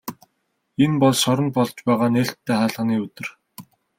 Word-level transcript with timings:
Энэ 0.83 0.95
бол 1.01 1.15
шоронд 1.23 1.51
болж 1.57 1.75
байгаа 1.87 2.09
нээлттэй 2.13 2.55
хаалганы 2.57 2.95
өдөр. 3.05 3.27